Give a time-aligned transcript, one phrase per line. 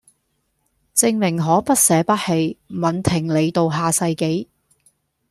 [0.95, 4.47] 證明可不捨不棄吻停你到下世紀